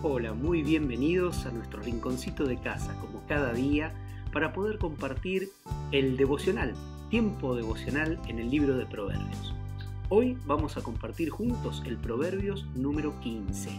Hola, 0.00 0.32
muy 0.32 0.62
bienvenidos 0.62 1.44
a 1.44 1.50
nuestro 1.50 1.82
rinconcito 1.82 2.44
de 2.44 2.56
casa, 2.56 2.94
como 3.00 3.26
cada 3.26 3.52
día, 3.52 3.92
para 4.32 4.52
poder 4.52 4.78
compartir 4.78 5.48
el 5.90 6.16
devocional, 6.16 6.72
tiempo 7.10 7.56
devocional 7.56 8.20
en 8.28 8.38
el 8.38 8.48
libro 8.48 8.76
de 8.76 8.86
Proverbios. 8.86 9.56
Hoy 10.08 10.38
vamos 10.46 10.76
a 10.76 10.82
compartir 10.82 11.30
juntos 11.30 11.82
el 11.84 11.96
Proverbios 11.96 12.64
número 12.76 13.18
15 13.18 13.70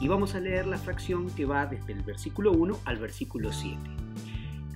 y 0.00 0.08
vamos 0.08 0.34
a 0.34 0.40
leer 0.40 0.66
la 0.66 0.78
fracción 0.78 1.30
que 1.30 1.44
va 1.44 1.66
desde 1.66 1.92
el 1.92 2.02
versículo 2.02 2.50
1 2.50 2.80
al 2.84 2.96
versículo 2.96 3.52
7. 3.52 3.78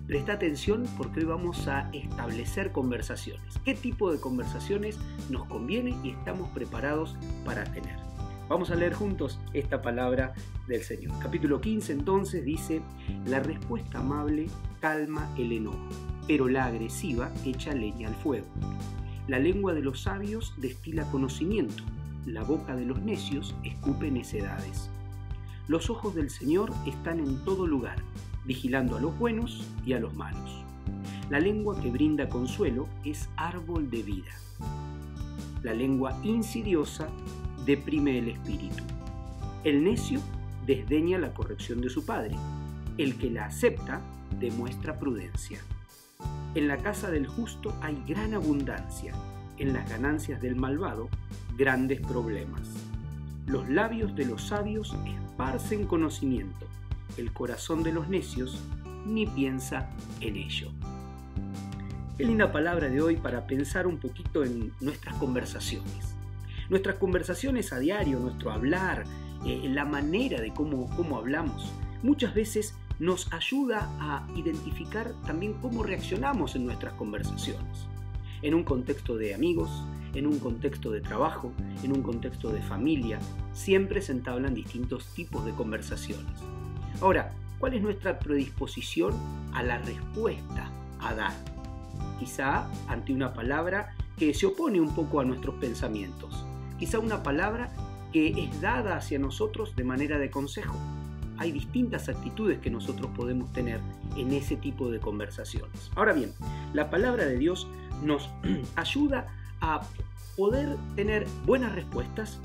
Presta 0.07 0.35
atención 0.35 0.85
porque 0.97 1.19
hoy 1.19 1.27
vamos 1.27 1.67
a 1.67 1.91
establecer 1.93 2.71
conversaciones. 2.71 3.59
¿Qué 3.65 3.75
tipo 3.75 4.13
de 4.13 4.21
conversaciones 4.21 5.01
nos 5.31 5.47
conviene 5.47 5.97
y 6.05 6.11
estamos 6.11 6.49
preparados 6.51 7.17
para 7.45 7.65
tener? 7.65 8.06
Vamos 8.49 8.71
a 8.71 8.77
leer 8.77 8.95
juntos 8.95 9.41
esta 9.55 9.83
palabra 9.83 10.33
del 10.69 10.83
Señor. 10.83 11.19
Capítulo 11.21 11.61
15 11.61 11.93
entonces 11.93 12.45
dice, 12.45 12.81
la 13.27 13.41
respuesta 13.41 13.99
amable 13.99 14.47
calma 14.81 15.29
el 15.37 15.51
enojo, 15.51 15.89
pero 16.29 16.49
la 16.49 16.67
agresiva 16.67 17.33
echa 17.45 17.75
leña 17.75 18.07
al 18.07 18.15
fuego. 18.15 18.47
La 19.27 19.41
lengua 19.41 19.75
de 19.75 19.83
los 19.83 20.03
sabios 20.03 20.55
destila 20.59 21.11
conocimiento, 21.11 21.83
la 22.25 22.45
boca 22.45 22.77
de 22.77 22.85
los 22.85 23.03
necios 23.03 23.57
escupe 23.65 24.13
necedades. 24.13 24.91
Los 25.67 25.91
ojos 25.91 26.15
del 26.15 26.31
Señor 26.31 26.73
están 26.87 27.19
en 27.19 27.45
todo 27.45 27.67
lugar, 27.67 27.97
vigilando 28.45 28.97
a 28.97 29.01
los 29.01 29.19
buenos 29.19 29.69
y 29.85 29.95
a 29.95 29.99
los 29.99 30.15
malos. 30.15 30.65
La 31.31 31.41
lengua 31.41 31.81
que 31.81 31.91
brinda 31.91 32.29
consuelo 32.29 32.87
es 33.05 33.29
árbol 33.37 33.91
de 33.91 34.05
vida. 34.05 34.31
La 35.65 35.75
lengua 35.75 36.17
insidiosa 36.23 37.09
deprime 37.67 38.19
el 38.19 38.29
espíritu. 38.29 38.85
El 39.65 39.83
necio 39.83 40.21
desdeña 40.65 41.19
la 41.19 41.35
corrección 41.35 41.81
de 41.81 41.91
su 41.91 42.07
padre. 42.07 42.37
El 42.97 43.19
que 43.19 43.31
la 43.31 43.47
acepta 43.47 44.01
demuestra 44.39 44.99
prudencia. 44.99 45.59
En 46.55 46.69
la 46.69 46.79
casa 46.79 47.11
del 47.11 47.27
justo 47.27 47.75
hay 47.83 48.03
gran 48.07 48.33
abundancia, 48.33 49.13
en 49.59 49.73
las 49.73 49.91
ganancias 49.91 50.41
del 50.41 50.57
malvado 50.57 51.09
grandes 51.59 52.01
problemas. 52.01 52.63
Los 53.47 53.69
labios 53.69 54.15
de 54.17 54.27
los 54.27 54.49
sabios 54.49 54.97
esparcen 55.07 55.87
conocimiento, 55.87 56.67
el 57.17 57.33
corazón 57.33 57.83
de 57.83 57.93
los 57.93 58.09
necios 58.09 58.63
ni 59.07 59.27
piensa 59.27 59.91
en 60.21 60.37
ello. 60.37 60.71
Qué 62.17 62.25
linda 62.25 62.51
palabra 62.51 62.89
de 62.89 63.03
hoy 63.03 63.17
para 63.17 63.47
pensar 63.47 63.87
un 63.87 63.99
poquito 63.99 64.43
en 64.43 64.73
nuestras 64.81 65.15
conversaciones. 65.17 66.17
Nuestras 66.69 66.97
conversaciones 66.97 67.73
a 67.73 67.79
diario, 67.79 68.19
nuestro 68.19 68.51
hablar, 68.51 69.05
eh, 69.45 69.69
la 69.73 69.85
manera 69.85 70.41
de 70.41 70.53
cómo, 70.53 70.91
cómo 70.97 71.17
hablamos, 71.17 71.73
muchas 72.03 72.35
veces 72.35 72.75
nos 72.99 73.33
ayuda 73.33 73.89
a 74.01 74.27
identificar 74.35 75.13
también 75.27 75.55
cómo 75.55 75.85
reaccionamos 75.85 76.57
en 76.57 76.67
nuestras 76.67 76.95
conversaciones. 76.95 77.87
En 78.43 78.55
un 78.55 78.65
contexto 78.65 79.17
de 79.17 79.35
amigos, 79.35 79.71
en 80.15 80.27
un 80.27 80.41
contexto 80.41 80.91
de 80.91 81.01
trabajo, 81.01 81.53
en 81.85 81.93
un 81.93 82.03
contexto 82.03 82.51
de 82.51 82.63
familia, 82.63 83.21
siempre 83.53 84.03
se 84.03 84.13
entablan 84.13 84.55
distintos 84.55 85.07
tipos 85.15 85.45
de 85.45 85.53
conversaciones. 85.53 86.41
Ahora, 87.01 87.33
¿cuál 87.61 87.75
es 87.75 87.83
nuestra 87.83 88.19
predisposición 88.19 89.15
a 89.53 89.63
la 89.63 89.79
respuesta 89.79 90.69
a 91.01 91.15
dar? 91.15 91.35
Quizá 92.19 92.69
ante 92.89 93.13
una 93.13 93.33
palabra 93.35 93.95
que 94.19 94.35
se 94.35 94.47
opone 94.47 94.81
un 94.81 94.95
poco 94.95 95.21
a 95.21 95.25
nuestros 95.25 95.55
pensamientos 95.57 96.45
quizá 96.79 96.99
una 96.99 97.23
palabra 97.23 97.71
que 98.13 98.29
es 98.29 98.61
dada 98.61 98.97
hacia 98.97 99.19
nosotros 99.19 99.77
de 99.77 99.85
manera 99.85 100.19
de 100.19 100.31
consejo. 100.31 100.75
Hay 101.39 101.53
distintas 101.53 102.09
actitudes 102.09 102.59
que 102.61 102.71
nosotros 102.71 103.11
podemos 103.15 103.53
tener 103.53 103.81
en 104.17 104.33
ese 104.33 104.57
tipo 104.57 104.91
de 104.91 105.01
conversaciones. 105.01 105.91
Ahora 105.95 106.13
bien, 106.13 106.33
la 106.73 106.89
palabra 106.89 107.27
de 107.27 107.37
Dios 107.37 107.67
nos 108.03 108.31
ayuda 108.77 109.27
a 109.61 109.83
poder 110.37 110.77
tener 110.95 111.27
buenas 111.45 111.75
respuestas, 111.75 112.39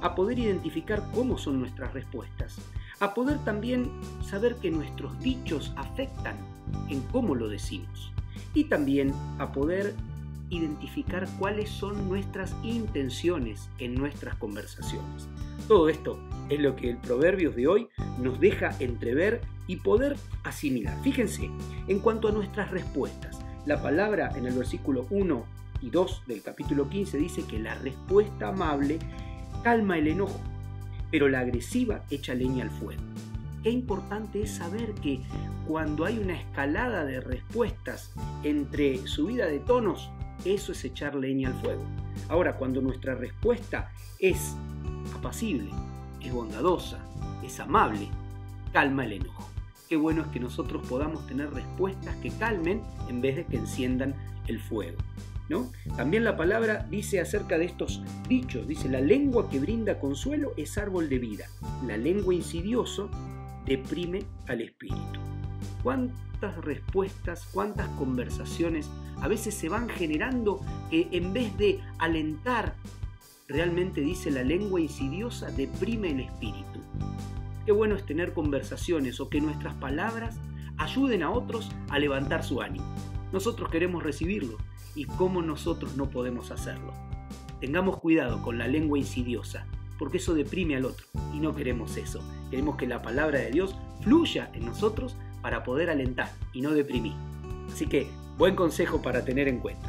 a 0.00 0.14
poder 0.14 0.38
identificar 0.38 1.02
cómo 1.14 1.38
son 1.38 1.60
nuestras 1.60 1.92
respuestas, 1.92 2.56
a 3.00 3.14
poder 3.14 3.38
también 3.44 3.90
saber 4.22 4.56
que 4.56 4.70
nuestros 4.70 5.18
dichos 5.20 5.72
afectan 5.76 6.36
en 6.88 7.00
cómo 7.12 7.34
lo 7.34 7.48
decimos 7.48 8.12
y 8.54 8.64
también 8.64 9.12
a 9.38 9.52
poder 9.52 9.94
identificar 10.50 11.28
cuáles 11.38 11.70
son 11.70 12.08
nuestras 12.08 12.54
intenciones 12.62 13.68
en 13.78 13.94
nuestras 13.94 14.36
conversaciones. 14.36 15.28
Todo 15.68 15.88
esto 15.88 16.18
es 16.48 16.60
lo 16.60 16.76
que 16.76 16.90
el 16.90 16.98
Proverbios 16.98 17.56
de 17.56 17.66
hoy 17.66 17.88
nos 18.20 18.38
deja 18.40 18.76
entrever 18.80 19.40
y 19.66 19.76
poder 19.76 20.16
asimilar. 20.42 20.96
Fíjense, 21.02 21.50
en 21.88 21.98
cuanto 22.00 22.28
a 22.28 22.32
nuestras 22.32 22.70
respuestas, 22.70 23.40
la 23.66 23.82
palabra 23.82 24.30
en 24.36 24.46
el 24.46 24.54
versículo 24.54 25.06
1 25.10 25.44
y 25.80 25.90
2 25.90 26.22
del 26.26 26.42
capítulo 26.42 26.88
15 26.88 27.18
dice 27.18 27.44
que 27.46 27.58
la 27.58 27.74
respuesta 27.76 28.48
amable 28.48 28.98
calma 29.62 29.98
el 29.98 30.08
enojo, 30.08 30.40
pero 31.10 31.28
la 31.28 31.40
agresiva 31.40 32.04
echa 32.10 32.34
leña 32.34 32.64
al 32.64 32.70
fuego. 32.70 33.02
Qué 33.62 33.70
importante 33.70 34.42
es 34.42 34.50
saber 34.50 34.92
que 34.94 35.20
cuando 35.66 36.04
hay 36.04 36.18
una 36.18 36.38
escalada 36.38 37.06
de 37.06 37.20
respuestas 37.20 38.12
entre 38.42 39.06
subida 39.06 39.46
de 39.46 39.60
tonos 39.60 40.10
eso 40.44 40.72
es 40.72 40.84
echar 40.84 41.14
leña 41.14 41.48
al 41.48 41.60
fuego. 41.60 41.84
Ahora, 42.28 42.56
cuando 42.56 42.80
nuestra 42.80 43.14
respuesta 43.14 43.90
es 44.18 44.56
apacible, 45.14 45.70
es 46.20 46.32
bondadosa, 46.32 46.98
es 47.44 47.60
amable, 47.60 48.08
calma 48.72 49.04
el 49.04 49.12
enojo. 49.12 49.48
Qué 49.88 49.96
bueno 49.96 50.22
es 50.22 50.28
que 50.28 50.40
nosotros 50.40 50.86
podamos 50.88 51.26
tener 51.26 51.50
respuestas 51.52 52.16
que 52.16 52.30
calmen 52.30 52.82
en 53.08 53.20
vez 53.20 53.36
de 53.36 53.44
que 53.44 53.56
enciendan 53.56 54.14
el 54.46 54.60
fuego. 54.60 54.96
¿no? 55.48 55.70
También 55.96 56.24
la 56.24 56.36
palabra 56.36 56.86
dice 56.90 57.20
acerca 57.20 57.58
de 57.58 57.66
estos 57.66 58.02
dichos, 58.28 58.66
dice, 58.66 58.88
la 58.88 59.00
lengua 59.00 59.50
que 59.50 59.60
brinda 59.60 59.98
consuelo 59.98 60.52
es 60.56 60.78
árbol 60.78 61.08
de 61.08 61.18
vida, 61.18 61.46
la 61.86 61.96
lengua 61.96 62.34
insidiosa 62.34 63.04
deprime 63.66 64.22
al 64.48 64.62
espíritu. 64.62 65.20
¿Cuántas 66.44 66.64
respuestas, 66.66 67.48
cuántas 67.52 67.88
conversaciones 67.96 68.90
a 69.22 69.28
veces 69.28 69.54
se 69.54 69.70
van 69.70 69.88
generando 69.88 70.60
que 70.90 71.08
en 71.10 71.32
vez 71.32 71.56
de 71.56 71.80
alentar, 71.98 72.74
realmente 73.48 74.02
dice 74.02 74.30
la 74.30 74.42
lengua 74.42 74.78
insidiosa, 74.78 75.50
deprime 75.50 76.10
el 76.10 76.20
espíritu. 76.20 76.80
Qué 77.64 77.72
bueno 77.72 77.94
es 77.94 78.04
tener 78.04 78.34
conversaciones 78.34 79.20
o 79.20 79.30
que 79.30 79.40
nuestras 79.40 79.72
palabras 79.76 80.36
ayuden 80.76 81.22
a 81.22 81.30
otros 81.30 81.70
a 81.88 81.98
levantar 81.98 82.44
su 82.44 82.60
ánimo. 82.60 82.84
Nosotros 83.32 83.70
queremos 83.70 84.02
recibirlo 84.02 84.58
y 84.94 85.06
cómo 85.06 85.40
nosotros 85.40 85.96
no 85.96 86.10
podemos 86.10 86.50
hacerlo. 86.50 86.92
Tengamos 87.58 88.00
cuidado 88.00 88.42
con 88.42 88.58
la 88.58 88.68
lengua 88.68 88.98
insidiosa, 88.98 89.66
porque 89.98 90.18
eso 90.18 90.34
deprime 90.34 90.76
al 90.76 90.84
otro 90.84 91.06
y 91.32 91.40
no 91.40 91.54
queremos 91.56 91.96
eso. 91.96 92.20
Queremos 92.50 92.76
que 92.76 92.86
la 92.86 93.00
palabra 93.00 93.38
de 93.38 93.50
Dios 93.50 93.74
fluya 94.02 94.50
en 94.52 94.66
nosotros 94.66 95.16
para 95.44 95.62
poder 95.62 95.90
alentar 95.90 96.32
y 96.52 96.60
no 96.60 96.72
deprimir. 96.72 97.12
Así 97.70 97.86
que 97.86 98.08
Buen 98.36 98.56
consejo 98.56 99.00
para 99.00 99.24
tener 99.24 99.46
en 99.46 99.60
cuenta. 99.60 99.88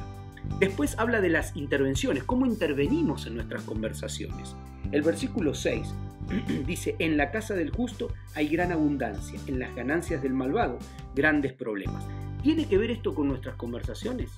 Después 0.59 0.99
habla 0.99 1.19
de 1.19 1.29
las 1.29 1.55
intervenciones, 1.55 2.23
cómo 2.23 2.45
intervenimos 2.45 3.25
en 3.25 3.33
nuestras 3.33 3.63
conversaciones. 3.63 4.55
El 4.91 5.01
versículo 5.01 5.55
6 5.55 5.95
dice, 6.67 6.95
en 6.99 7.17
la 7.17 7.31
casa 7.31 7.55
del 7.55 7.71
justo 7.71 8.13
hay 8.35 8.47
gran 8.47 8.71
abundancia, 8.71 9.39
en 9.47 9.57
las 9.57 9.73
ganancias 9.75 10.21
del 10.21 10.33
malvado 10.33 10.77
grandes 11.15 11.53
problemas. 11.53 12.05
¿Tiene 12.43 12.67
que 12.67 12.77
ver 12.77 12.91
esto 12.91 13.15
con 13.15 13.29
nuestras 13.29 13.55
conversaciones? 13.55 14.29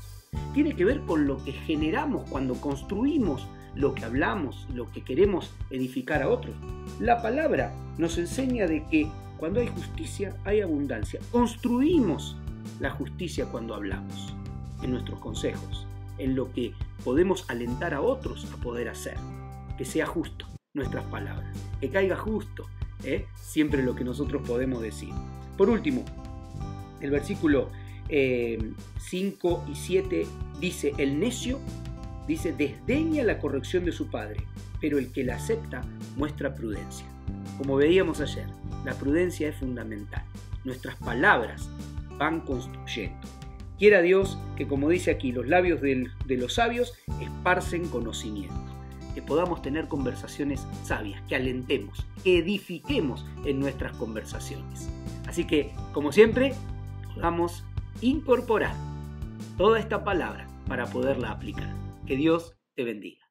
Tiene 0.54 0.74
que 0.74 0.86
ver 0.86 1.02
con 1.02 1.28
lo 1.28 1.44
que 1.44 1.52
generamos 1.52 2.30
cuando 2.30 2.54
construimos 2.62 3.46
lo 3.76 3.94
que 3.94 4.06
hablamos, 4.06 4.68
lo 4.74 4.90
que 4.90 5.04
queremos 5.04 5.54
edificar 5.70 6.24
a 6.24 6.30
otros. 6.30 6.56
La 7.02 7.22
palabra 7.22 7.74
nos 7.98 8.18
enseña 8.18 8.68
de 8.68 8.86
que 8.88 9.10
cuando 9.38 9.60
hay 9.60 9.68
justicia 9.68 10.36
hay 10.46 10.62
abundancia. 10.62 11.20
Construimos 11.32 12.36
la 12.80 12.92
justicia 12.92 13.46
cuando 13.46 13.76
hablamos, 13.76 14.34
en 14.82 14.92
nuestros 14.92 15.20
consejos, 15.20 15.88
en 16.18 16.36
lo 16.36 16.52
que 16.52 16.74
podemos 17.04 17.50
alentar 17.50 17.94
a 17.94 18.02
otros 18.02 18.52
a 18.54 18.58
poder 18.58 18.90
hacer. 18.90 19.16
Que 19.78 19.86
sea 19.86 20.06
justo 20.06 20.48
nuestras 20.74 21.06
palabras, 21.06 21.56
que 21.80 21.90
caiga 21.90 22.16
justo 22.16 22.66
¿eh? 23.04 23.26
siempre 23.36 23.84
lo 23.84 23.96
que 23.96 24.04
nosotros 24.04 24.42
podemos 24.48 24.82
decir. 24.82 25.10
Por 25.58 25.70
último, 25.70 26.04
el 27.02 27.12
versículo 27.12 27.70
5 28.10 28.10
eh, 28.10 29.72
y 29.72 29.76
7 29.76 30.28
dice, 30.60 30.94
el 30.98 31.20
necio, 31.20 31.60
dice, 32.28 32.54
desdeña 32.54 33.24
la 33.24 33.40
corrección 33.40 33.86
de 33.86 33.92
su 33.92 34.08
padre, 34.10 34.44
pero 34.80 34.98
el 34.98 35.12
que 35.12 35.24
la 35.24 35.36
acepta 35.36 35.82
muestra 36.16 36.54
prudencia. 36.54 37.06
Como 37.58 37.76
veíamos 37.76 38.22
ayer, 38.22 38.48
la 38.88 38.94
prudencia 38.94 39.50
es 39.50 39.56
fundamental. 39.58 40.24
Nuestras 40.64 40.96
palabras 40.96 41.70
van 42.18 42.40
construyendo. 42.40 43.28
Quiera 43.78 44.02
Dios 44.02 44.40
que, 44.56 44.66
como 44.66 44.88
dice 44.88 45.12
aquí, 45.12 45.34
los 45.34 45.46
labios 45.46 45.82
de 45.82 46.38
los 46.38 46.54
sabios 46.54 46.94
esparcen 47.20 47.90
conocimiento. 47.90 48.56
que 49.14 49.22
podamos 49.24 49.64
tener 49.64 49.88
conversaciones 49.88 50.66
sabias, 50.84 51.20
que 51.24 51.36
alentemos, 51.36 52.06
que 52.24 52.38
edifiquemos 52.38 53.26
en 53.46 53.60
nuestras 53.60 53.92
conversaciones. 53.98 54.90
Así 55.28 55.46
que, 55.48 55.74
como 55.92 56.12
siempre, 56.12 56.54
podamos 57.16 57.66
incorporar 58.00 58.76
toda 59.58 59.80
esta 59.80 60.04
palabra 60.04 60.48
para 60.68 60.86
poderla 60.86 61.32
aplicar. 61.32 61.74
Que 62.06 62.16
Dios 62.16 62.56
te 62.76 62.84
bendiga. 62.84 63.27